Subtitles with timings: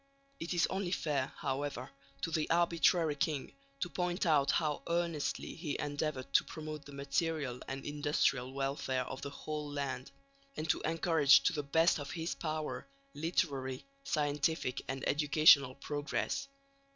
[0.39, 1.91] It is only fair, however,
[2.23, 7.61] to the arbitrary king to point out how earnestly he endeavoured to promote the material
[7.67, 10.09] and industrial welfare of the whole land,
[10.57, 16.47] and to encourage to the best of his power literary, scientific and educational progress.